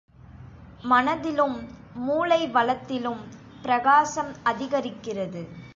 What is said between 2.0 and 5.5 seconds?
மூளை வளத்திலும் பிரகாசம் அதிகரிக்கிறது.